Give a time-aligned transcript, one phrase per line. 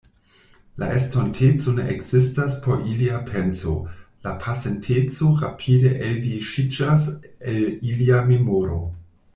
[0.83, 3.73] La estonteco ne ekzistas por ilia penso,
[4.29, 7.07] la pasinteco rapide elviŝiĝas
[7.55, 8.83] el ilia memoro.